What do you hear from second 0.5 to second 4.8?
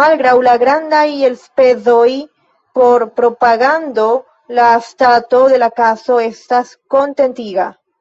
grandaj elspezoj por propagando, la